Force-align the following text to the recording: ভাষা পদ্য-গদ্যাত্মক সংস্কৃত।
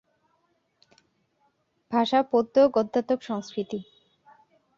ভাষা 1.91 2.19
পদ্য-গদ্যাত্মক 2.31 3.19
সংস্কৃত। 3.23 3.71